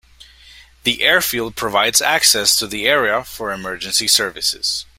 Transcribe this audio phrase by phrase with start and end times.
[0.81, 4.87] The airfield provides access to the area for emergency services.